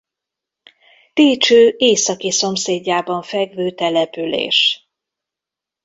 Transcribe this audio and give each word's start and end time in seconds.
Técső 1.13 1.73
északi 1.77 2.31
szomszédjában 2.31 3.21
fekvő 3.21 3.71
település. 3.71 4.89